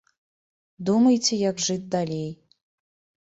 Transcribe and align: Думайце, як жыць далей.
Думайце, 0.89 1.33
як 1.41 1.61
жыць 1.65 1.91
далей. 1.97 2.31